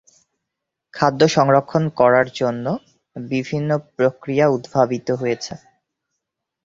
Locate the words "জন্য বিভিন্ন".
2.35-3.69